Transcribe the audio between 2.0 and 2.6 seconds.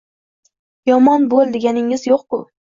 yo‘q-ku…